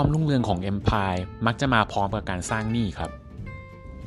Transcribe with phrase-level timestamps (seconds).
[0.00, 3.10] ความรุ่งเรืองของ Empire มักจะมาพร้อมกับการสร้างหนี้ครับ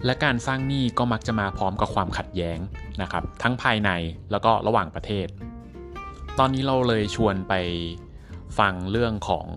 [0.05, 2.59] และการสร้างหนี้ก็มักจะมาพร้อมกับความขัดแย้ง
[3.01, 3.89] นะครับ ทั้งภายใน
[4.31, 5.27] แล้วก็ระหว่างประเทศ
[6.39, 7.53] ตอนนี้เราเลยชวนไป
[8.59, 9.47] ฟังเรื่องของ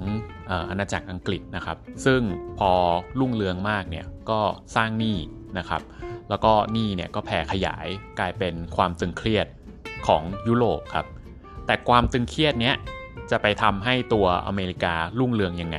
[0.69, 2.21] อาณาจักรอังกฤษนะครับ ซึ่ง
[2.59, 2.73] พอ
[3.19, 4.41] รุ่งเรืองมากเนี่ยก็
[4.77, 5.17] สร้างหนี้
[5.59, 5.83] นะครับ
[6.29, 7.87] แล้วก็หนี้เนี่ยก็แผ่ขยาย
[8.19, 9.47] กลายเป็นความตึงเครียด
[10.07, 11.07] ของยุโรปครับ
[11.67, 12.77] แต่ความตึงเครียดเนี้ย
[13.31, 15.79] จะไปทำให้ตัวอเมริการุ่งเรืองยังไง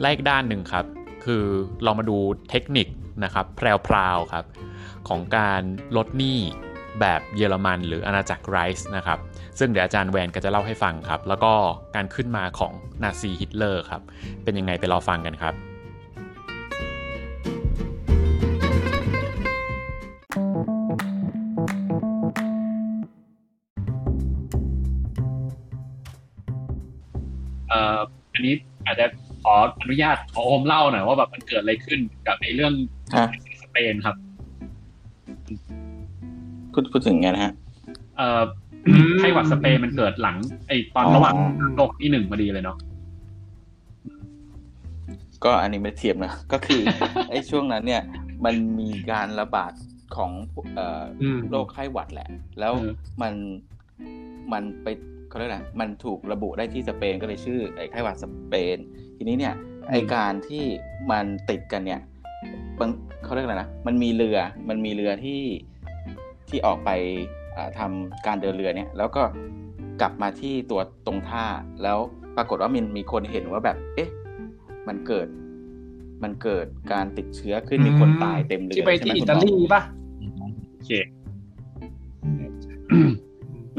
[0.00, 0.86] และอีกด้านหนึ่งครับ
[1.24, 1.44] คือ
[1.84, 2.16] เรามาดู
[2.50, 2.88] เทคนิค
[3.24, 4.44] นะครับแพรวๆครับ
[5.08, 5.62] ของการ
[5.96, 6.38] ลดหนี้
[7.00, 9.18] แบบเยอรมันหรืออาณาจักรไรส์นะครับ
[9.58, 11.52] ซึ่งเดี๋ยวอาจารย์แวนก็จะเล่าให้ฟังครับ แล้วก็
[11.94, 12.72] การขึ้นมาของ
[13.02, 14.02] นาซีฮิตเลอร์ครับ
[14.44, 15.54] เป็นยังไงไปรอฟังกันครับ
[28.34, 28.54] อันนี้
[28.86, 29.06] อาจจะ
[29.44, 32.72] ขออนุญาตขอโอมเล่าหน่อยว่าแบบมันเกิดอะไรขึ้นกับในเรื่อง
[33.62, 34.16] สเปนครับ
[36.72, 37.52] พูดพูดถึงไงนะฮะ
[38.16, 38.42] เอ่อ
[39.18, 40.36] ไข้หวัดสเปนมันเกิดหลัง
[40.68, 41.34] ไอ้ตอนระหว่าง
[41.76, 42.76] โลกที่หนึ่งพอดีเลยเนาะ
[45.44, 46.80] ก็อันนี้ไม่เทียบนะก็คือ
[47.30, 48.02] ไอ้ช่วงนั้นเนี่ย
[48.44, 49.72] มันมีการระบาด
[50.16, 50.30] ของ
[50.74, 51.02] เอ่อ
[51.50, 52.28] โรคไข้หวัดแหละ
[52.60, 52.72] แล้ว
[53.22, 53.34] มัน
[54.52, 54.88] มันไป
[55.34, 58.76] เขาเรียกอะไรมันถูกระบุได้ที่สเปนก็เลยชื่อไอ้ไข้หวัดสเปน
[59.16, 59.54] ทีนี้เนี่ย
[59.90, 60.64] ไอ้การที่
[61.10, 62.00] มันติดกันเนี่ย
[62.80, 62.90] บาง
[63.24, 64.38] เขาเรียกอะไรนะมันมีเรือ
[64.68, 65.42] มันมีเรือที่
[66.48, 66.90] ที่ออกไป
[67.78, 69.22] ทำการเดินเรือเนี่ย แล้วก็
[70.00, 71.46] กลับมาที่ตัวตรงท่า
[71.82, 71.98] แล้ว
[72.36, 74.10] ปรากฏว่ามันมีคนเห็นว่าแบบ เอ๊ะ
[74.88, 75.26] มันเกิด
[76.22, 79.82] มันเกิดการติดเชื้อขึ้นมีคนตายเต็มเรือที่ไปที่อิตาลีป่ะ
[80.72, 80.90] โอเค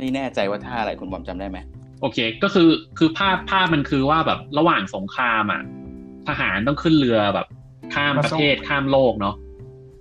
[0.06, 1.58] ไม่แน่ใจว่าท่าอะไรคุณบอมจำได้ไหม
[2.02, 5.62] โอเค ก็คือคือภาพภาพมันคือว่าแบบระหว่างสงครามอะ
[6.28, 7.48] ทหารต้องขึ้นเรือแบบ
[7.94, 9.36] ข้ามประเทศข้ามโลกเนาะ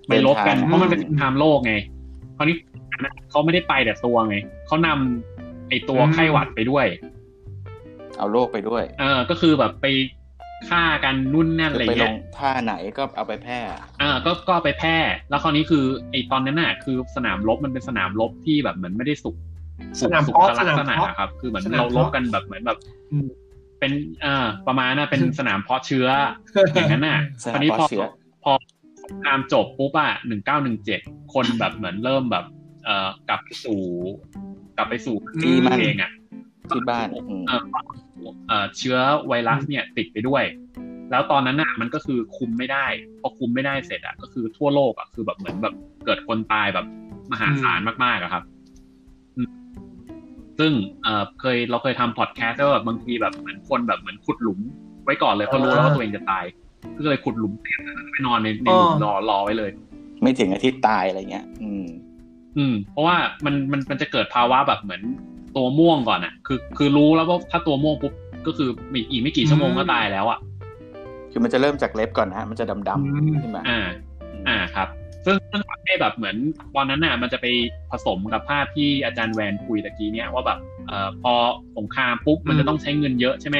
[0.08, 1.74] ไปลบกันเพราะมันเป็นสงครามโลกไง
[2.36, 2.56] คราวนี้
[3.30, 6.86] เขาไม่ได้ไปแต่ตัวไงเขานำไอตัวไข้หวัดไปด้วย
[8.18, 9.86] เอาโรคไปด้วย เออ ก็คือแบบไป
[10.68, 13.58] ฆ่ากันนุ่นนั่นอะไรเงี้ยท่าไหนก็เอาไปแพร่
[14.00, 14.96] อ่าก็ก็ไปแพร่
[15.30, 19.36] แล้วคราวนี้คือไอตอนนั้นน่ะ คือสนามรบมันเป็นสนามรบที่แบบเหมือนไม่ได้สุก
[20.00, 22.78] สนามสุขลักษณะครับ คือเหมือนเราลบกันแบบเหมือนแบบ
[23.80, 23.92] เป็น
[24.24, 26.08] อ่าประมาณน่ะเป็นสนามเพาะเชื้อ
[26.74, 27.20] อย่างนั้นน่ะ
[27.52, 27.86] คราวนี้พอ
[28.44, 28.52] พอ
[29.26, 31.00] ตามจบปุ๊บอะหนึ่งเก้าหนึ่งเจ็ด
[31.34, 32.44] คนแบบเหมือนเริ่มแบบ
[32.84, 33.80] เอ่อกลับไปสู่
[34.76, 36.10] กลับไปสู่ที่เองอะ
[36.70, 37.06] ที่บ้าน
[38.48, 40.44] เอ่อเชื้อไวรัสเนี่ยติดไปด้วย
[41.10, 42.86] แล้วตอนนั้นน่ะมันก็คือคุมไม่ได้
[43.20, 45.74] พอคุมไม่ได้เสร็จอะก็คือทั่วโลกอะคือแบบเหมือนแบบ
[46.06, 46.86] เกิดคนตายแบบ
[47.32, 48.44] มหาศาลมากๆอะครับ
[50.58, 50.72] ซึ่ง
[51.02, 54.60] เอ่อเคยเราเคยทำพอดแคสต์ว่าแบบบางทีแบบเหมือนคนแบบเหมือนขุดหลุม
[55.04, 56.44] ไว้ก่อนเลยเพราะรู้แล้วว่าตัวเองจะตาย
[56.96, 57.52] ก็เลยขุดหลุม
[58.10, 59.70] ไปนอนในในหลุมรอรอไว้เลย
[60.22, 61.86] ไม่ถึงอาทิตย์ตายอะไรเงี้ย อืม
[62.56, 65.02] อืม เพราะว่ามันมันมันจะเกิดภาวะแบบเหมือน
[65.56, 68.12] ตัวม่วงก่อนอะ คือ คือรู้แล้วว่าถ้าตัวม่วงปุ๊บ
[68.46, 68.68] ก็คือ
[69.10, 70.38] อีกไม่กี่ชั่วโมงก็ตายแล้วอะ
[71.32, 73.80] คือมันจะเริ่มจากเล็บก่อนนะฮะ มันจะดำๆขึ้นมาอ่า
[74.48, 74.88] อ่าครับ
[75.26, 76.36] ซึ่งซึ่งให้แบบเหมือน
[76.74, 77.46] ตอนนั้นน่ะมันจะไป
[77.90, 80.58] ผสมกับภาพที่อาจารย์แวนคุยตะกี้เนี้ยว่าแบบ
[80.88, 81.32] เอ่อพอ
[81.76, 83.58] สงครามปุ๊บมันจะต้องใช้เงินเยอะใช่ไหม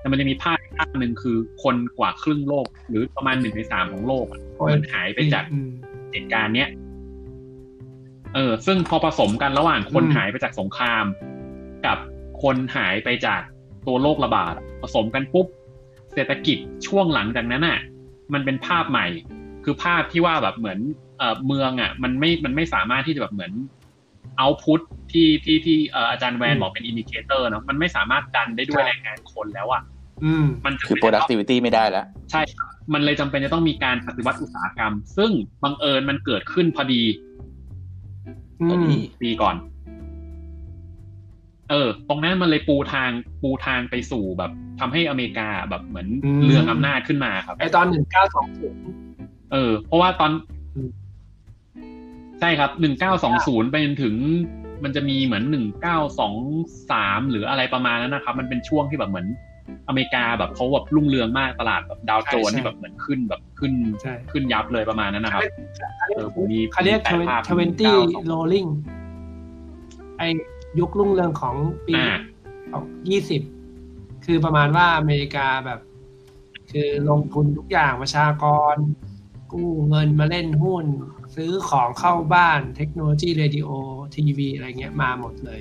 [0.00, 4.26] แต่มันจะมีภาพภาพหนึ่งคือคนกว่าครึ่งโลก หรือประมาณหนึ่งในสามของโลก
[4.74, 5.44] มันหายไปจาก
[6.12, 6.68] เหตุการณ์เนี้ย
[8.34, 11.04] เออ ซึ่งพอผสมกันระหว่างคนหายไปจากสงคราม
[11.86, 11.98] กับ
[12.42, 13.42] คนหายไปจาก
[13.86, 15.46] ตัวโรคระบาดผสมกันปุ๊บ
[16.14, 17.78] เศรษฐกิจช่วงหลังจากนั้นอะ
[18.32, 19.06] มันเป็นภาพใหม่
[19.64, 20.78] คือภาพที่ว่าแบบเหมือน
[21.18, 23.52] เออเมืองอะมันไม่มันไม่สามารถที่จะแบบเหมือน
[24.38, 24.80] output
[25.12, 25.76] ที่ที่ที่
[26.10, 29.82] อาจารย์แวนบอกเป็น indicator เนาะมันไม่สามารถดันได้ด้วยแรงงานคนแล้วอะ
[30.66, 32.42] มันคือ productivity ไม่ได้แล้ว ใช่
[32.92, 35.30] มันเลยจำเป็นจะต้องมีการปฏิวัติอุตสาหกรรม ซึ่ง
[35.62, 37.02] บังเอิญมันเกิดขึ้นพอดี
[39.22, 39.56] ปีก่อน
[41.70, 43.10] เออ ตรงนั้นมันเลยปูทาง
[43.42, 44.50] ปูทางไปสู่แบบ
[44.80, 46.08] ทำให้อเมริกาแบบเหมือน
[46.44, 48.82] เรืองอำนาจขึ้นมาครับไอตอนหนึ่งเก้าสองศูนย์
[49.52, 50.30] เออ เพราะว่าตอน
[52.40, 54.14] ใช่ครับหนึ่งเก้าสองศูนย์ไปจนถึง
[54.84, 56.34] มันจะมีเหมือนหนึ่งเก้าสอง
[56.90, 59.26] สามหรืออะไรประมาณนั้นนะครับ มันเป็นช่วงที่แบบเหมือน
[59.88, 63.72] อเมริกาแบบเขาแบบรุ่งเรืองมากตลาดแบบดาวโจนที่แบบเหมือนขึ้นแบบขึ้น
[64.30, 65.42] ขึ้นยับเลยประมาณนั้นนะครับ
[66.08, 67.00] เออผมมีเขาเรียก
[67.48, 67.96] twenty
[68.26, 68.66] roaring
[70.18, 70.22] ไอ้
[70.78, 71.54] ยุครุ่งเรืองของ
[71.86, 71.94] ปี
[73.10, 73.42] ยี่สิบ
[74.24, 75.80] คือประมาณว่าอเมริกาแบบ
[76.72, 78.74] คือลงทุนทุกอย่างประชากร
[79.54, 80.86] กู้เงินมาเล่นหุ้น
[81.36, 83.68] ซื้อของเข้าบ้านเทคโนโลยีเรดิโอ
[84.14, 85.60] ทีวีอะไรเงี้ยมาหมดเลย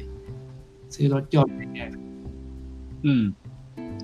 [0.95, 1.91] ซื้อรถยนต์อะไรเงี้ย
[3.05, 3.23] อืม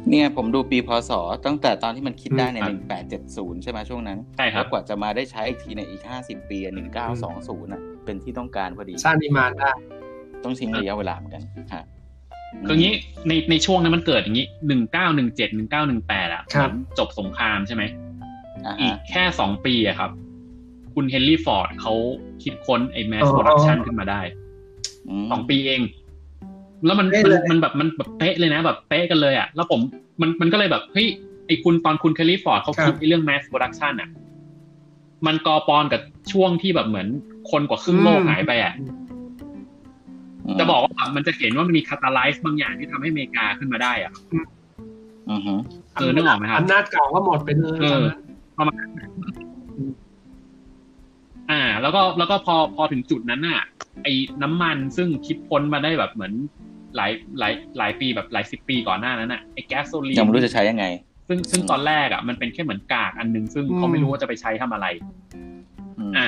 [0.10, 1.12] เนี่ยผมดูปีพศ
[1.46, 9.72] ตั้งแต่ตอนที่มันคิดได้ในหนึ่งแปดเจ็ดศูนย์ใช่ไหมช่วงนั้นใช่ครับกว่าจะมาได้ใช้อีกทีในอีกห้าสิบปีหนึ่งเก้าสองศูนย์อะ เป็นที่ต้องการพอดี สร้าง demand ได้
[10.44, 11.44] ต้องทิ้งระยะเวลาเหมือนกัน
[11.74, 11.84] ฮะ
[12.68, 12.94] คืองี้
[13.28, 16.44] ในในช่วงนั้นมันเกิดอย่างนี้หนึ่งเก้าหนึ่งเจ็ดหนึ่งเก้าหนึ่งแปดอะ
[16.98, 17.84] จบสงครามใช่ไหม
[18.68, 20.12] อ่าอีฮะกแค่สองปีอะครับ
[20.94, 21.94] คุณเฮนรี่ฟอร์ดเขา
[22.44, 24.22] คิดค้นไอ้ mass production ขึ้นมาได้
[25.26, 25.82] มสองปีเอง
[26.86, 29.80] แล้วมันมันมันแบบมันแบบเป๊ะเลยนะ แบบเป๊ะกันเลยอะ แล้วผม
[30.22, 31.08] มันมันก็เลยแบบเฮ้ย
[31.48, 34.10] ไอ้คุณตอนคุณเฮนรี่ฟอร์ดเขาคิดไอ้เรื่อง mass production อะ
[35.26, 37.08] มันกอปรกับช่วงที่แบบเหมือน
[37.52, 38.74] คนกว่าครึ่งโลกหายไปอะ
[40.60, 44.12] จะบอกว่ามันจะเห็นว่ามันมี catalyst บางอย่างที่ทำให้อเมริกาขึ้นมาได้อะ
[45.32, 45.54] อือฮึ
[45.96, 48.27] เออนึกออกไหมครับอำนาจเก่าก็หมดไปเลยเออตอนนั้น
[48.58, 48.76] ประมาณ
[51.52, 53.62] อ่า แล้วก็แล้วก็พอพอถึงจุดนั้นน่ะ
[54.04, 54.14] ไอ้
[54.44, 56.34] น้ำมันซึ่งคิดพ้นมาได้แบบเหมือน
[56.96, 60.86] หลายหลายหลายปีแบบหลายสิบปีก่อนหน้านั้นน่ะไอ้แก๊สโซลีนยังไม่รู้จะใช้ยังไง
[61.28, 64.88] ซึ่งซึ่งตอนแรกอะมันเป็นแค่เหมือนกากอันนึง ซึ่งเขาไม่รู้ว่าจะไปใช้ทำอะไร
[66.00, 66.28] อืมอ่า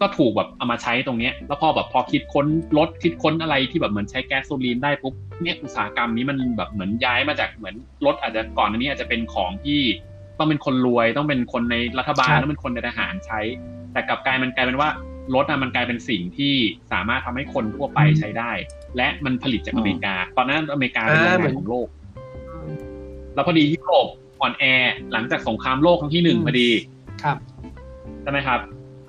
[0.00, 2.46] ก็ถูกแบบเอามาใช้ตรงเนี้ย แล้วพอแบบพอคิดค้น
[2.78, 9.80] รถคิดค้นอะไรที่แบบเหมือนใช้แก๊สโซลีนได้ปุ๊บเนี่ยอุตสาหกรรมนี้มันแบบเหมือนย้ายมาจากเหมือนรถอาจจะก่อนอันนี้อาจจะเป็นของที่
[10.38, 13.40] ต้องเป็นคนรวยต้องเป็นคนในรัฐบาลต้องเป็นคนในทหารใช้
[13.92, 14.88] แต่กลับกลายมันกลายเป็นว่า
[15.34, 16.54] รถอะมันกลายเป็นสิ่งที่
[16.92, 18.50] สามารถทำให้คนทั่วไปใช้ได้
[18.96, 21.88] และมันผลิตจากอเมริกา ตอนนั้นอเมริกาเป็นโรงงานของโลก
[23.34, 24.08] แล้วพอดียุโรป
[24.40, 24.64] อ่อนแอ
[25.12, 26.68] หลังจากสงครามโลกครั้งที่หนึ่งพอดี
[27.22, 27.36] ครับ
[28.22, 28.60] ใช่ไหมครับ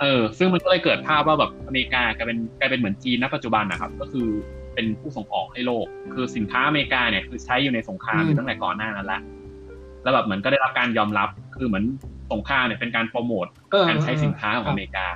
[0.01, 4.27] เออ ซึ่งมันก็เลยเกิดภาพว่าแบบอเมริกากลายเป็นกลายเป็นเหมือนจีนณปัจจุบันนะครับ ก็คือ
[4.73, 9.21] เป็นผู้ส่งออกให้โลก คือสินค้าอเมริกาเนี่ยคือใช้อยู่ในสงครามอยู่ตั้งแต่ก่อนหน้านั้นแล้ว
[10.07, 11.85] แล้วแบบเหมือนก็ได้รับการยอมรับ คือเหมือน
[12.31, 15.07] สงครามเนี่ยเป็นการโปรโมทเออการใช้สินค้าของอเมริกา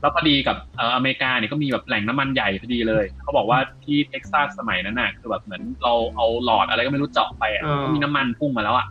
[0.00, 8.86] แล้วพอดีกับเอ่ออเมริกาเนี่ยก็มีแบบแหล่งน้ำมันใหญ่พอดีเลย เขาบอกว่าที่เท็กซัสสมัยนั้นน่ะคือแบบเหมือนเราเอาหลอดอะไรก็ไม่รู้เจาะไปอะเออก็มีน้ำมันพุ่งมาแล้วอะ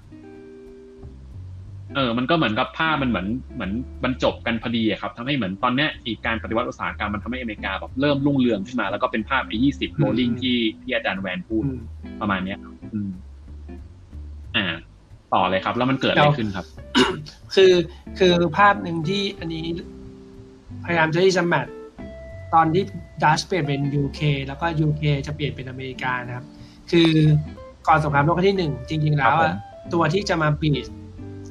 [1.96, 3.72] เออ มันก็เหมือนกับภาพมันเหมือนเหมือน
[4.04, 11.80] บรรจบกันพอดีอะครับทำให้เหมือนตอนเนี้ยอีกการปฏิวัติอุตสาหกรรมมันทำให้อเมริกาแบบเริ่มรุ่งเรืองขึ้นมา แล้วก็เป็นภาพไอ้ยี่สิบโรลลิงที่ที่อาจารย์แวนพูดอืม
[12.22, 12.60] ประมาณเนี้ย
[12.94, 13.12] อืม
[14.58, 14.68] อ่า
[15.34, 16.66] ต่อเลยครับ แล้วมันเกิดอะไรขึ้นครับ
[17.56, 17.74] คือ
[18.20, 19.66] คือภาพหนึ่งที่อันนี้
[20.86, 21.68] พยายามจะที่จะแมท
[22.54, 22.84] ตอนที่
[23.24, 26.46] ดัชเปลี่ยนเป็น UK แล้วก็ UK จะเปลี่ยนเป็นอเมริกานะครับ
[26.92, 27.10] คือ
[27.88, 29.56] ก่อนสงครามโลกครั้งที่หนึ่งจริง ๆ แล้วครับอะผม
[29.94, 30.86] ตัวที่จะมาบีด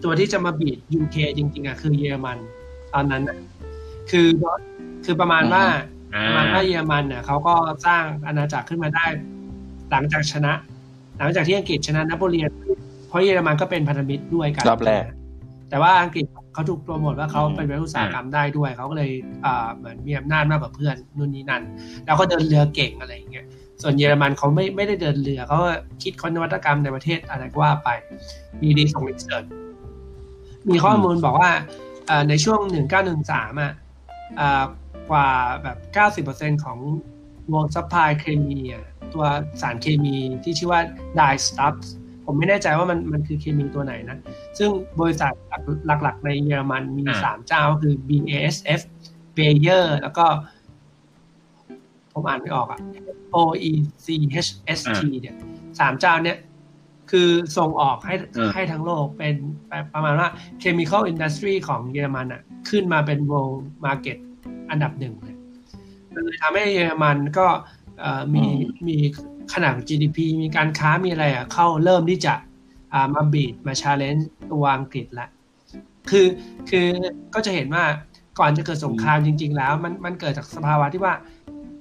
[0.05, 2.39] ตัวที่จะมาบีด UK จริง ๆอะคือเยอรมัน
[2.95, 3.37] ตอนนั้นอะ
[4.11, 4.29] คือ
[5.05, 5.65] คือประมาณว่า
[6.15, 7.55] อ่าประมาณว่าเยอรมันเนี่ยเขาก็
[7.87, 9.07] สร้างอาณาจักรขึ้นมาได้
[9.91, 10.53] หลังจากชนะ
[11.19, 12.51] หลังจากที่อังกฤษชนะนโปเลียน
[13.09, 15.05] เพราะเยอรมันก็เป็นพันธมิตรด้วยกันรอบแรก
[15.71, 16.25] แต่ว่าอังกฤษ
[16.55, 19.11] เขาถูกโปรโมทว่าเขาอืมเป็นอุตสาหกรรมได้ด้วย เขาก็เลย
[19.45, 21.63] อ่าเหมือนมีอำนาจมากกว่าเพื่อนนู่นนี่นั่น
[22.05, 23.47] แล้วก็เดินเรือเก่งอะไรอย่างเงี้ย
[23.83, 25.71] ส่วนเยอรมันเขาไม่ไม่ได้เดินเรือเขาก็
[26.03, 27.89] คิดค้นนวัตกรรมในประเทศอะไรก็ว่าไป
[28.63, 29.45] มีดีส่งรีเสิร์ช
[30.69, 31.51] มีข้อมูลบอกว่า
[32.07, 32.61] เอ่อในช่วง
[33.11, 33.73] 1913อะ
[34.41, 34.65] อ่า
[35.11, 35.29] กว่า
[35.63, 36.79] แบบ 90%ของ
[37.55, 39.25] วง supply เคมีอะตัว
[39.61, 40.81] สารเคมีที่ชื่อว่า
[41.19, 41.89] dye stuffs
[42.27, 44.19] ผมไม่แน่ใจว่ามันมันคือเคมีตัวไหนนะ
[44.59, 44.71] ซึ่ง
[45.01, 45.33] บริษัท
[45.87, 48.81] หลักๆ ในเยอรมันมีอ่าสามเจ้าก็คือ BASF
[49.37, 50.27] Bayer แล้วก็
[52.13, 52.81] ผมอ่านไม่ออกอะ
[53.35, 54.89] HOECHST
[55.21, 55.37] เนี่ย
[55.81, 56.39] สามเจ้าเนี่ย
[57.11, 59.35] คือส่งออกให้เออให้ทั้งโลกเป็น
[59.95, 60.29] ประมาณว่า
[60.63, 64.19] chemical industry ของเยอรมันอะขึ้นมาเป็น world market
[64.71, 65.37] อันดับหนึ่งเลย
[66.13, 67.47] เลยทำให้เยอรมันก็
[68.01, 68.97] เอ่อมีอืมมี
[69.53, 72.35] ขนาด GDP มีการค้ามีอะไรอะเข้าเริ่มที่จะ
[72.93, 75.29] อ่ามาบีดมาชาเลนจ์ตัวอังกฤษละ
[76.11, 76.27] คือ
[76.71, 76.89] คือ
[77.35, 77.85] ก็จะเห็นว่า
[78.39, 81.15] ก่อนจะเกิดสงครามจริง ๆ แล้ว มันมันเกิดจากสภาวะที่ว่า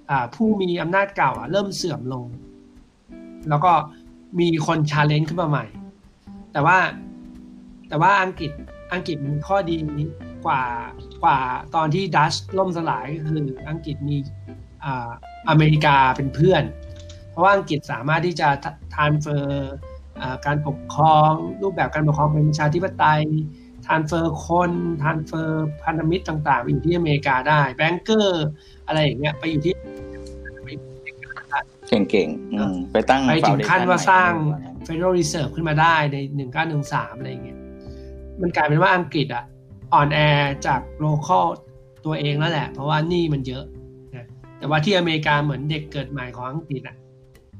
[0.10, 2.26] อ่าผู้มีอำนาจเก่าอะเริ่มเสื่อมลง
[3.50, 3.72] แล้วก็
[4.40, 5.66] มีคน challenge ขึ้นมาใหม่
[6.54, 6.78] แต่ว่า
[7.90, 8.52] แต่ว่าอังกฤษ
[8.94, 9.78] อังกฤษมีข้อดี
[10.46, 10.62] กว่า
[11.24, 11.40] กว่า
[11.76, 14.18] ตอนที่ดัชล่มสลายก็คืออังกฤษมี
[14.84, 15.10] อ่า
[15.50, 16.64] อเมริกาเป็นเพื่อน
[17.36, 18.48] เพราะว่าอังกฤษสามารถที่จะ
[18.96, 19.74] transfer
[20.46, 23.22] การปกครองรูปแบบการปกครองเป็นประชาธิปไตย
[23.88, 24.72] transfer คน
[25.04, 28.48] transfer พันธมิตรต่างๆไปอยู่ที่อเมริกาได้ banker
[28.88, 29.74] อะไรอย่างเงี้ยไปอยู่ที่
[32.10, 36.42] เก่งๆอืมไปตั้งไปถึงขั้น foundation ว่าสร้างใหม่ Federal Reserve ขึ้นมาได้ใน
[36.74, 37.60] 1913 อะไรอย่างเงี้ย
[38.42, 39.44] มันกลายเป็นว่าอังกฤษอะ
[39.94, 40.20] อ่อนแอ
[40.68, 41.48] จากโลคอล
[42.06, 43.64] ตัวเองแล้วแหละ เพราะว่าหนี้มันเยอะ
[44.16, 44.28] นะ
[44.60, 46.96] แต่ว่าที่อเมริกาเหมือนเด็กเกิดใหม่ของอังกฤษอะ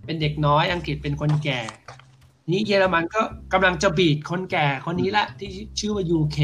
[0.06, 1.60] เป็นเด็กน้อยอังกฤษเป็นคนแก่
[2.52, 3.22] นี้เยอรมันก็
[3.54, 6.38] กำลังจะบีดคนแก่คนนี้ละที่ชื่อว่า UK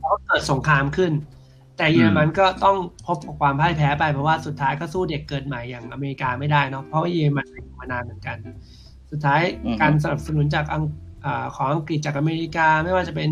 [0.00, 1.12] แล้วเกิดสงครามขึ้น
[1.76, 2.76] แต่เยอรมันก็ต้อง
[3.06, 8.36] พบกับความพ่ายแพ้ไปเพราะว่าสุดท้ายก็สู้เด็กเกิดใหม่อย่างอเมริกาไม่ได้เนาะเพราะว่าเยอรมันอยู่มานานเหมือนกัน
[9.10, 9.40] สุดท้าย
[9.80, 10.64] การสนับสนุนจาก
[11.56, 13.30] ของอังกฤษจากอเมริกาไม่ว่าจะเป็น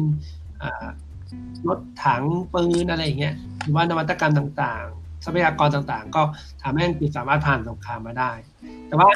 [1.68, 4.87] รถถังปืนอะไรอย่างเงี้ยหรือว่านวัตกรรมต่าง
[5.25, 6.23] ทรัพยากรต่างๆ ก็
[6.62, 8.33] ทำให้อังกฤษสามารถผ่านสงครามมาได้
[8.88, 9.09] แต่ว่า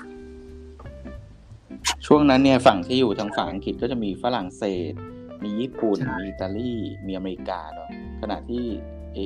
[2.07, 4.93] ช่วงนั้นเนี่ยฝั่งที่อยู่ทางฝั่งอังกฤษก็จะมีฝรั่งเศส
[5.45, 6.75] มีญี่ปุ่น มีอิตาลี
[7.07, 7.89] มีอเมริกาเนาะ
[8.23, 8.65] ขณะที่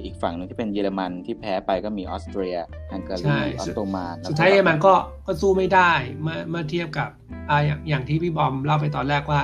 [0.05, 2.57] อีกฝั่งหนึ่งที่เป็นเยอรมันที่แพ้ไปก็มีออสเตรีย
[2.93, 4.95] ฮังการีออสโตมันสุดท้ายเยอรมันก็
[5.27, 7.09] ก็สู้ไม่ได้เมื่อเมื่อเทียบกับ
[7.51, 9.41] อ่าอย่างอย่างที่พี่บอมเล่าไปตอนแรกว่า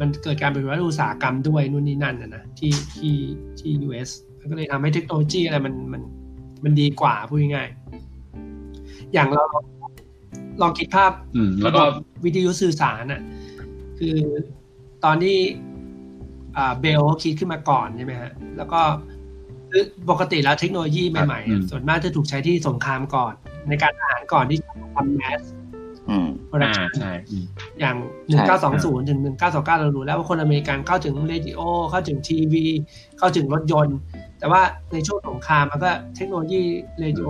[0.00, 3.14] มันเกิดการเป็นวัฒนอุตสาหกรรมด้วยนู่นนี่นั่นนะนะที่ที่
[3.60, 4.10] ที่ US
[4.50, 6.02] ก็เลยทำให้เทคโนโลยีอะไรมันมัน
[6.64, 9.44] มันดีกว่าพูดง่ายๆอย่างเรา
[10.60, 11.12] ลองคิดภาพ
[11.62, 11.82] แล้วก็
[12.24, 13.20] วิทยุสื่อสารอะ
[13.98, 14.18] คือ
[15.04, 15.36] ตอนที่
[16.56, 18.80] อ่าเบลเขาคิดขึ้นมาก่อนใช่ไหมฮะ แล้วก็
[19.70, 23.32] คือปกติแล้วเทคโนโลยีใหม่ๆ ส่วนมากจะถูกใช้ที่สงครามก่อน
[23.68, 25.40] ในการทหารก่อนที่จะทำ mass
[26.48, 26.88] production
[27.80, 27.96] อย่าง
[28.28, 32.64] หนึ่งเก้าสองศูนย์ถึงหนึ่งเก้าสองเก้าเรารู้แล้วว่าคนอเมริกันเข้าถึงเรดิโอ เข้าถึงทีวี
[33.18, 33.98] เข้าถึงรถยนต์
[34.38, 34.62] แต่ว่า
[34.92, 36.62] ในช่วงสงครามมันก็เทคโนโลยี
[37.00, 37.28] เรดิโอ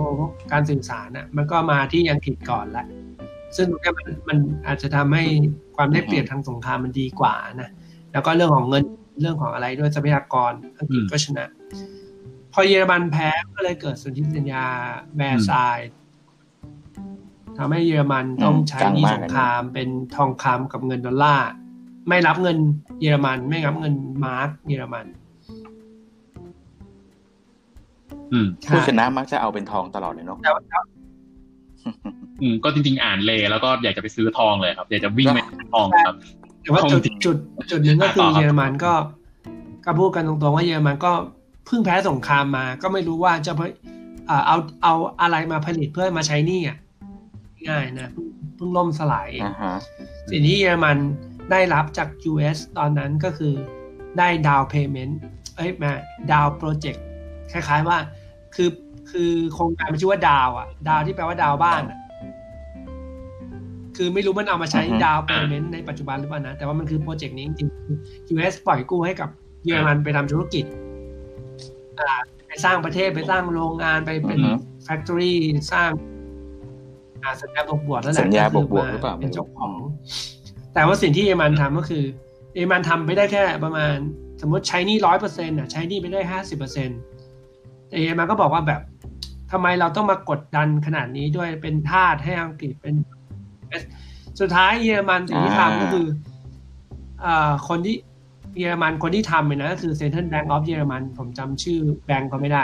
[0.51, 2.87] การสื่อสารน่ะมันก็มาที่อังกฤษก่อนแล้ว
[3.57, 5.23] ซึ่งตรงนี้มันมันอาจจะทำให้
[5.75, 7.69] ความได้เปรียบทางสงครามมันดีกว่านะ
[8.11, 8.83] แล้วก็เรื่องของเงิน
[9.21, 11.45] เรื่องของอะไรด้วยทรัพยากรอังกฤษก็ชนะ
[12.53, 14.65] พอเยอรมันแพ้ก็เลยเกิดสนธิสัญญา
[15.15, 15.79] แวร์ซาย
[17.61, 21.49] ทำให้เยอรมันต้องใช้หนี้สงครามเป็นทองคำกับเงินดอลลาร์
[22.09, 22.57] ไม่รับเงิน
[23.01, 23.93] เยอรมัน ไม่รับเงิน
[24.25, 25.05] มาร์กเยอรมัน
[28.73, 30.39] ผู้ชนะมักจะเอาเป็นทองตลอดเลยเนาะ
[32.41, 35.39] อืมก็จริงๆอ่านเลยแล้วก็อยากจะไปซื้อทองเลยครับอยากจะวิ่งไป
[35.73, 36.15] ทองครับ
[36.61, 37.37] แต่ว่าจุดจุด
[37.71, 38.93] จุดหนึ่งก็คือเยอรมันก็
[39.85, 41.11] ก็พูดกันตรงๆว่าเยอรมันก็
[41.65, 43.51] เพิ่งแพ้สงครามมา ก็ไม่รู้ว่าจะ
[44.47, 46.77] เอาเอาอะไรมาผลิตเพื่อมาใช้นี่อะ
[47.69, 48.09] ง่ายนะ
[48.55, 49.29] เพิ่งล่มสลาย
[50.29, 50.97] สิ่งที่เยอรมัน
[51.51, 53.53] ได้รับจาก US ตอนนั้นก็คือ
[54.17, 55.19] ได้ down payment
[55.55, 55.91] เอ้ยมา
[56.31, 57.03] down project
[57.51, 57.97] คล้ายๆว่า
[58.55, 58.69] คือ
[59.11, 61.99] คือโครงการมันชื่อว่า down อะ down ที่แปลว่าดาวน์บ้านอะ
[63.97, 69.29] คือไม่รู้มันเอามาใช้ down payment ในปัจจุบันหรือเปล่านะ แต่ว่ามันคือ project นี้จริงๆ US ปล่อยกู้ให้กับ
[69.65, 70.65] เยอรมันไปทำธุรกิจ
[72.47, 74.39] ไปสร้างประเทศไปสร้างโรงงานไปเป็น
[74.83, 75.39] factory
[75.73, 75.89] สร้าง
[77.41, 79.77] สัญญาบวกบวกแล้วแหละสัญญาบวกบวกหรือเปล่าเป็นเจ้าของ
[80.73, 82.03] แต่ว่าสิ่งที่เอมันทำก็คือ
[82.55, 83.95] เอมันทำไม่ได้แค่ประมาณ
[84.41, 86.99] สมมติใช้นี่ร้อยเปอร์เซ็นต์อะใช้นี่ไปได้ห้าสิบเปอร์เซ็นต์
[87.87, 88.81] แต่เอมันก็บอกว่าแบบ
[89.51, 92.95] ทำไมเราต้องมากดดันขนาดนี้ด้วยเป็นทาสให้อังกฤษเป็น
[94.39, 96.07] สุดท้ายเยอรมันสิ่งที่ทำก็คือ
[97.23, 97.95] อ่าคนที่
[98.57, 102.63] เยอรมันคนที่ทำเลยนะก็คือเซ็นทรัลแบงก์ออฟเยอรมัน ผมจำชื่อแบงก์เขาไม่ได้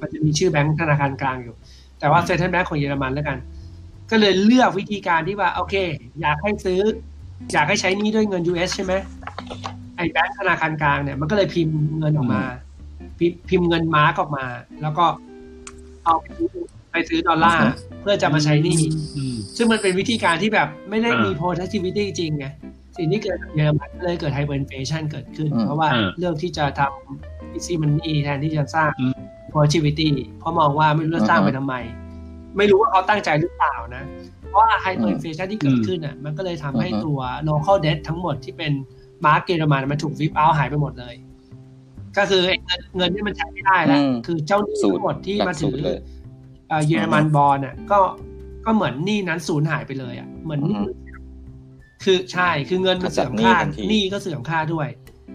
[0.00, 1.56] มันจะมีชื่อแบงก์ธนาคารกลางอยู่
[2.02, 3.38] แต่ว่า central bank ของเยอรมันแล้วกัน
[4.10, 5.74] ก็เลยเลือกวิธีการที่ว่า โอเค
[6.20, 6.80] อยากให้ซื้อ
[7.52, 8.92] อยากให้ใช้หนี้ด้วยเงิน US ใช่ไหม
[9.96, 12.42] ไอ้แบงก์ธนาคารกลางเนี่ยมันก็เลยพิมพ์เงินออกมา
[13.48, 14.44] พิมพ์เงินมาร์กออกมา
[14.82, 15.04] แล้วก็
[16.04, 16.14] เอา
[16.92, 17.64] ไปซื้อดอลลาร์
[18.00, 18.80] เพื่อจะมาใช้หนี้
[19.56, 22.46] ซึ่งมันเป็นวิธีการที่แบบไม่ได้มี productivity จริงไง
[22.96, 28.90] สิ่งที่เกิดเยอรมันเลยเกิด hyperinflation เกิดขึ้น เพราะว่าเลือกที่จะทำ easy money แทนที่จะสร้าง
[29.52, 31.74] productivity เพราะมองว่าไม่รู้จะสร้างไปทำไม
[32.56, 34.04] ไม่รู้ว่าเขาตั้งใจหรือเปล่านะ
[34.48, 37.18] เพราะว่า hyperinflation ที่เกิดขึ้นอะ มันก็เลยทำให้ตัว
[37.48, 38.72] local debt ทั้งหมดที่เป็น
[39.26, 41.14] มาร์กเยอรมันมันถูก wipe out หายไปหมดเลย
[42.16, 42.42] ก็คือ
[42.96, 45.76] เงินที่มันใช้ไม่ได้แล้วคือเจ้าหนี้ทั้งหมดที่มาถือ
[46.86, 47.98] เยอรมันบอลน่ะ ก็
[48.64, 50.60] ก็เหมือนหนี้นั้นสูญหายไปเลยอะเหมือน
[52.04, 53.56] คือใช่คือเงินมันเสื่อมค่า
[53.88, 54.88] หนี้ก็เสื่อมค่าด้วย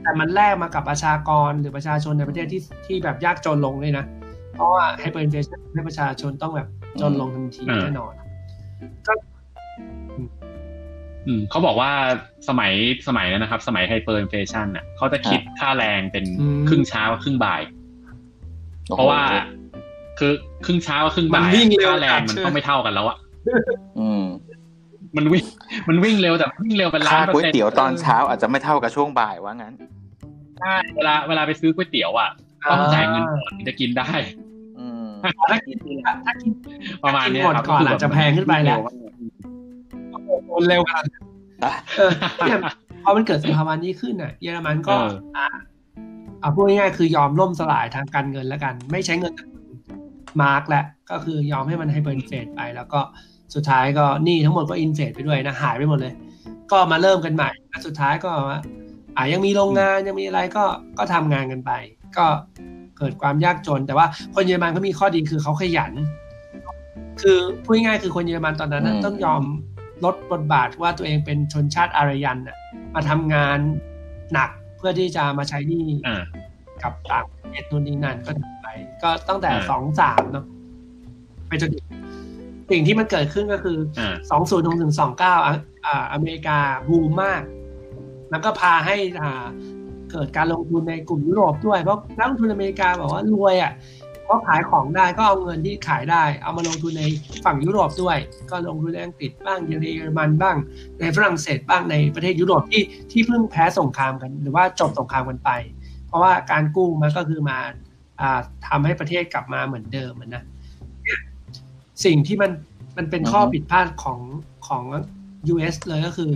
[0.03, 4.05] แต่มันแลกมากับประชากรหรือประชาชนในประเทศที่ที่แบบยากจนลงเลยนะ
[4.53, 6.67] เพราะว่า hyperinflation ให้ประชาชนต้องแบบ
[7.01, 8.13] จนลงทันทีแน่นอน
[9.07, 9.13] ก็
[11.27, 11.91] อืมเขาบอกว่า
[12.49, 12.71] สมัย
[13.07, 16.25] สมัยนั้นนะครับ สมัย hyperinflation อะเขาจะคิดค่าแรงเป็น
[16.69, 17.61] ครึ่งเช้าครึ่งบ่าย
[18.95, 19.21] เพราะว่า
[20.19, 20.31] คือ
[20.65, 21.51] ครึ่งเช้าครึ่งบ่าย
[21.87, 23.17] ค่าแรงมันต้องไม่เท่ากันแล้วอะ
[23.99, 24.26] อืม
[25.15, 25.45] มันวิ่ง
[25.87, 29.73] มันวิ่งเร็วแต่วิ่งเร็วเป็นล้านเปอร์เซ็นต์ก๋วยเตี๋ยวตอนเช้าอาจจะไม่เท่ากับช่วงบ่ายว่างั้น
[30.59, 32.29] ใช่เวลาเวลาไปซื้อก๋วยเตี๋ยวอะ
[32.69, 34.09] ต้องจ่ายเงินก่อนจะกินได้
[35.51, 35.77] ถ้ากิน
[36.25, 36.51] ถ้ากิน
[37.03, 38.79] ประมาณนี้ครับก่อนอาจจะแพงขึ้นไปแล้ว
[40.69, 41.03] เร็วกัน
[43.03, 44.95] พอมันเกิดสภาวะนี้ขึ้นอะ เยอรมันก็
[45.37, 49.33] อ่าพูดง่ายๆคือยอมล่มสลายทางการเงินแล้วกัน ไม่ใช้เงิน
[50.41, 52.99] มาร์กแล้วก็คือยอมให้มันให้มัน inflate ไป แล้วก็
[53.55, 56.13] สุดท้ายก็หนี้ทั้งหมดก็ inflate ไปด้วยนะหายไปหมดเลย
[56.71, 57.49] ก็มาเริ่มกันใหม่
[57.87, 58.59] สุดท้ายก็ว่า
[59.17, 60.65] อ่ายังมีโรงงานยังมีอะไรก็
[60.97, 61.71] ก็ทำงานกันไป
[62.17, 62.25] ก็
[62.97, 65.91] เกิดความยากจน แต่ว่าคนเยอรมันเขามีข้อดีคือเขาขยัน
[67.21, 69.43] คือพูดง่ายๆคือคนเยอรมันตอนนั้นต้องยอม
[70.05, 72.37] ลดบทบาทว่าตัวเองเป็นชนชาติอารยัน
[72.95, 73.59] มาทำงาน
[74.33, 75.85] หนักเพื่อที่จะมาใช้หนี้
[76.83, 78.67] กับต่างประเทศนู่นนี่นั่นก็ไป
[79.03, 80.45] ก็ตั้งแต่สองสามเนาะ
[81.47, 81.71] ไปจน
[82.71, 83.77] สิ่งที่มันเกิดขึ้นก็คือ
[84.29, 85.35] สองศูนย์ถึงสองเก้า
[86.13, 86.57] อเมริกา
[86.89, 87.41] บูมมาก
[88.31, 88.97] แล้วก็พาให้
[90.11, 93.73] เกิดการลงทุนในกลุ่มยุโรปด้วยเพราะนักลงทุนอเมริกาบอกว่ารวยอะ
[94.23, 97.03] เพราะขายของได้ก็เอาเงินที่ขายได้ เอามาลงทุนใน
[97.45, 98.17] ฝั่งยุโรปด้วย
[98.51, 100.55] ก็ลงทุนในอังกฤษบ้างเยอรมันบ้าง
[100.99, 105.49] ในฝรั่งเศสบ้างในประเทศยุโรปที่ที่เพิ่งแพ้สงครามกัน หรือว่าจบสงครามกันไป
[106.07, 107.57] เพราะว่าการกู้มันก็คือมา
[108.67, 110.43] ทำให้ประเทศกลับมาเหมือนเดิมนะ
[112.05, 112.51] สิ่งที่มัน
[112.97, 114.19] มันเป็นข้อผิดพลาดของ
[114.67, 114.83] ของ
[115.53, 116.31] US เลยก็คือ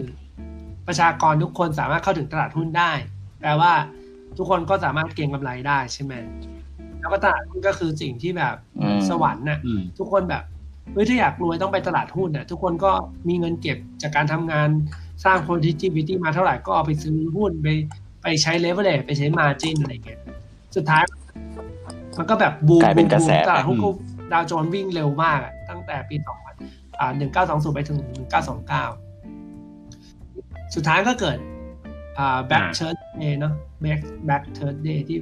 [0.88, 2.92] ประชากรทุกคนสามารถเข้าถึงตลาดหุ้นได้
[3.42, 3.74] แปลว่า
[4.38, 6.14] ทุกคนก็สามารถเก็งกำไรได้ใช่ไหม
[7.00, 8.56] แล้วก็ตลาดหุ้นก็คือสิ่งที่แบบ
[9.10, 9.60] สวรรค์น่ะ
[9.98, 10.44] ทุกคนแบบ
[10.94, 12.92] เฮ้ยถ้าอยากรวยต้องไปตลาดหุ้นน่ะทุกคนก็
[13.28, 14.70] มีเงินเก็บจากการทำงาน
[15.24, 17.68] สร้าง productivity มาเท่าไหร่ก็เอาไปซื้อหุ้นไป
[18.22, 20.22] ไปใช้ leverage ไปใช้ margin อะไรเงี้ย
[20.76, 21.04] สุดท้าย
[22.18, 23.08] มันก็แบบบูมบูม
[23.48, 23.78] ตลาดหุ้น
[24.32, 26.56] ดาวโจนส์วิ่งเร็วมากตั้งแต่ปีสองพัน
[27.00, 28.86] อ่าหนึ่งเก้าสองศูนย์ไปถึงหนึ่งเก้าสองเก้า
[30.76, 31.38] สุดท้ายก็เกิด
[32.18, 35.18] อ่า Black Thursday เนาะ Black Black Thursday ที่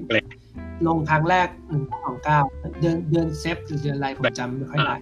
[0.88, 2.40] ลงครั้งแรกหนึ่งสองเก้า
[2.80, 4.96] เดือนเดือน Sep หรือเดือนอะไรผมจำไม่ค่อยได้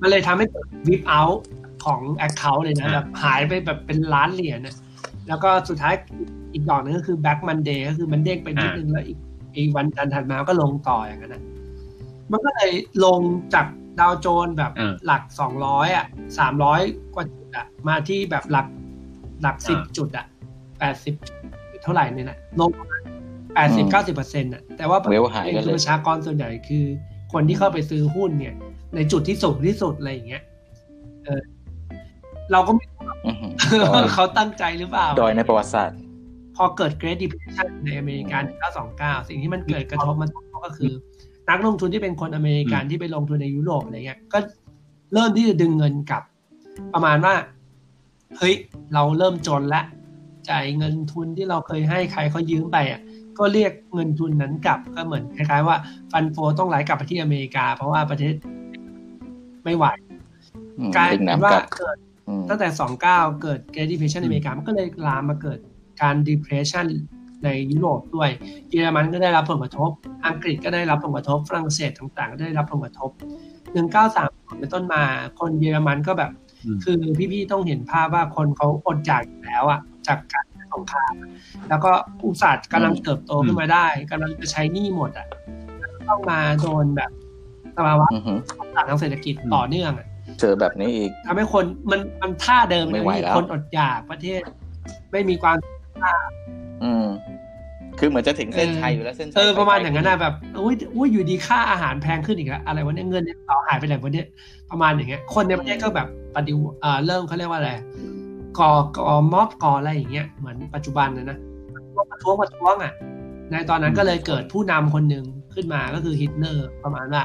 [0.00, 1.42] มันเลยทำให้เกิด wipe out
[1.84, 4.76] ของ account เลยนะแบบหายไปแบบเป็นล้านเหรียญนะ
[5.28, 5.94] แล้วก็สุดท้าย
[6.52, 9.18] อีกดอกนึงก็คือ Black Monday ก็คือมันเด้งไปนิดนึงแล้วอีก
[9.56, 11.42] อีกวันจันทร์ถัดมาก็ลงต่ออย่างนั้นนะ
[12.32, 12.70] มันก็เลย
[13.04, 13.20] ลง
[13.54, 13.66] จาก
[14.00, 14.72] ดาวโจนส์แบบ
[15.06, 16.06] หลักสองร้อยอะ
[16.38, 16.80] สามร้อย
[17.14, 18.66] กว่าจุดอะมาที่แบบหลัก
[19.42, 20.26] หลักสิบจุดอะ
[20.78, 21.14] แปดสิบ
[21.82, 22.70] เท่าไหร่เนี่ยนะลง
[23.54, 26.84] แปดสิบเก้าสิบเปอร์เซ็นต์อะแต่ว่าประชากรส่วนใหญ่คือ
[27.32, 28.54] คนที่เข้าไปซื้อหุ้นเนี่ย
[28.94, 30.42] ในจุดที่สูงที่สุดอะไรอย่างเงี้ย
[31.24, 31.42] เออ
[32.52, 32.98] เราก็ไม่รู้
[34.14, 35.98] เขาตั้งใจหรือเปล่าโดยในประวัติศาสตร์
[36.56, 38.44] พอเกิด Great Depression ในอเมริกัน
[38.86, 40.30] 929 สิ่งที่มันเกิดกระทบมัน
[40.64, 40.92] ก็คือ
[41.48, 44.38] นักลงทุนที่เป็นคนอเมริกันที่ไปลงทุนในยุโรปอะไรเงี้ย ก็
[45.14, 46.22] เริ่มที่จะดึงเงินกลับ
[46.94, 47.34] ประมาณว่า
[48.38, 48.54] เฮ้ย
[48.94, 49.82] เราเริ่มจนละ
[50.50, 53.00] จ่ายเงินทุนที่เราเคยให้ใครเขายืมไปอะ
[53.38, 55.76] ก็เรียกเงินทุนนั้นกลับก็เหมือนคล้ายๆว่า
[56.12, 58.34] ฟันโฟต้องไหลกลับไปที่อเมริกา เพราะว่าประเทศ
[59.64, 59.86] ไม่ไหว
[60.96, 61.96] กลายเป็นว่าเกิด
[62.48, 65.58] ตั้งแต่สองเก้าเกิด Great Depression ในอเมริกา มันก็เลยลามมาเกิด
[66.02, 66.86] การ depression
[67.44, 68.30] ในยุโรปด้วย
[68.70, 69.90] เยอรมันก็ได้รับผลกระทบ
[70.26, 73.10] อังกฤษก็ได้รับผลกระทบฝรั่งเศสต่างๆ ก็ได้รับผลกระทบ
[73.84, 75.02] 193เป็นต้นมา
[75.40, 76.30] คนเยอรมันก็แบบ
[76.84, 76.98] คือ
[77.32, 81.14] พี่ๆต้องเห็นภาพว่าคนเขาอดอยากแล้วอะจากการสงคราม
[81.68, 81.92] แล้วก็
[82.24, 85.26] อุตสาห์กำลังเติบโตขึ้นมาได้กำลังจะใช้หนี้หมดอะ
[86.08, 87.10] ต้องมาโดนแบบ
[87.76, 88.06] สภาวะ
[88.74, 89.92] ต่างทางเศรษฐกิจต่อเนื่อง
[90.40, 94.40] เจอแบบนี้อีกทำให้คนมันมันท่าเดิมไม่ไหวแล้วคนอดอยากประเทศ
[95.12, 95.56] ไม่มีความ
[96.82, 97.06] อืม
[97.98, 104.26] คือเหมือนจะถึงเส้นชัยอยู่แล้วเส้นชัยเออประมาณอย่างนั้นนะแบบอุ้ยอุ้ยอยู่ดีค่าอาหารแพงขึ้นอีกแล้วอะไรวะเนี่ยเงินต่อหายไปไหนวะเนี่ย
[104.70, 107.70] ประมาณอย่างเงี้ย คนในประเทศก็แบบปฏิวัติอ่าเริ่มเขาเรียกว่าอะไร
[108.58, 111.38] ก่อก่อม็อบก่ออะไรอย่างเงี้ยเหมือนปัจจุบันนะนะ
[112.10, 112.92] ประท้วงประท้วงอะ
[113.50, 117.22] ในตอนนั้นก็เลยเกิดผู้นำคนหนึ่งขึ้นมาก็คือฮิตเลอร์ประมาณว่า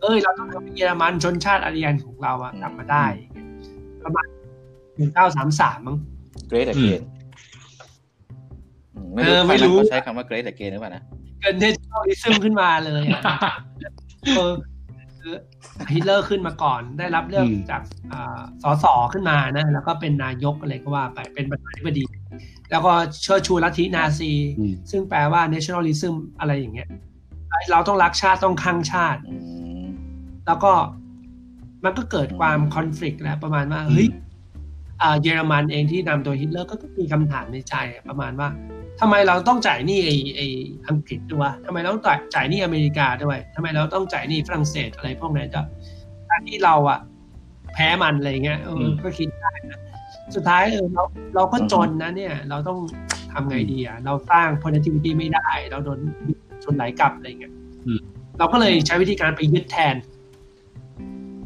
[0.00, 3.04] เอ้ย เราต้องทำให้เยอรมันชนชาติอาริยันของเราอะกลับมาได้
[4.04, 4.26] ประมาณ
[4.96, 5.96] หนึ่งเก้าสามสามมั้ง
[6.48, 7.02] great again
[9.14, 11.02] ไม่รู้ไม่รู้ใช้คำว่า great again หรือเปล่านะ
[11.40, 13.22] เกิด nationalism ขึ้นมาเลยอะ
[14.36, 14.52] เออ
[15.92, 17.82] ฮิตเลอร์ขึ้นมาก่อนได้รับเลือกจาก
[18.62, 22.04] สสขึ้นมานะ แล้วก็เป็นนายกอะไรก็ว่าไปเป็นประธานาธิบดี
[22.70, 24.32] แล้วก็เชิดชูลัทธินาซี
[24.90, 26.88] ซึ่งแปลว่า nationalism อะไรอย่างเงี้ย
[27.70, 29.20] เราต้องรักชาติต้องคลั่งชาติ
[30.46, 30.72] แล้วก็
[31.84, 34.08] มันก็เกิดความคอน FLICT แล้วประมาณว่าเฮ้ย
[35.22, 37.74] เยอรมันเองที่นำโดยฮิตเลอร์ก็มีคำถามในใจ
[38.08, 38.48] ประมาณว่า
[39.00, 40.46] ทำไมเราต้องจ่ายหนี้ไอ้ไอ้
[40.88, 42.02] อังกฤษด้วยทำไมเราต้อง
[42.34, 45.62] จ่ายหนี้อเมริกาด้วยทำไมเราต้องจ่ายหนี้ฝรั่งเศสอะไรพวกนั้นก็
[46.48, 46.98] ที่เราอะ
[47.74, 49.80] แพ้มันอะไรเงี้ยเออก็คิดได้นะ
[50.34, 51.02] สุดท้ายเออเรา
[51.34, 52.78] เราก็จนนะเนี่ย เราต้อง
[53.32, 55.98] ทำไงดีอะเราสร้าง productivity ไม่ได้ เราโดน
[56.64, 57.52] ชนไหลกลับอะไรเงี้ย
[58.38, 59.96] เราก็เลยใช้วิธีการไปยึดแทน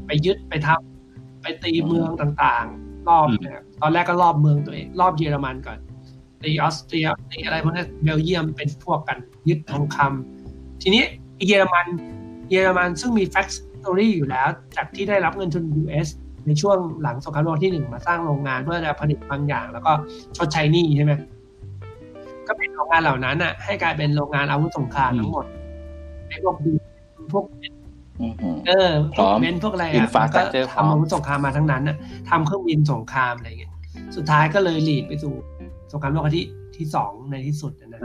[0.06, 5.78] ไปยึดไปทำไปตีเมืองต่างๆ รอบเนี่ยตอนแรกก็รอบเมืองตัวเอง รอบเยอรมันก่อน
[6.40, 11.02] ในออสเตรียในอะไรพวกนั้นเบลเยียมเป็นพวกกันยึดทองคำ ทีนี้
[11.46, 11.86] เยอรมัน
[12.50, 16.08] เยอรมันซึ่งมี factory อยู่แล้ว จากที่ได้รับเงินทุน US
[16.46, 19.92] ในช่วงหลังสงครามโลกที่หนึ่งมาสร้างโรงงานเพื่อจะผลิตบางอย่าง แล้วก็
[20.36, 21.12] ชดใช้หนี้ใช่ไหม
[22.46, 25.44] ก็เปลี่ยนโรงงานเหล่านั้นอะ ให้กลายเป็นโรงงานอาวุธสงครามทั้งหมด
[26.28, 26.72] ในพวกดี
[27.32, 27.44] พวก
[28.66, 31.96] เออพวกเบนซ์พวกอะไรอะก็ทำอาวุธสงครามมาทั้งนั้นอะ
[32.30, 33.72] ทำเครื่องบินสงครามอะไรเงี้ย
[34.16, 35.34] สุดท้ายก็เลยหลีดไปสู่
[35.92, 38.00] สงครามโลกครั้งที่ที่สองในที่สุดนะ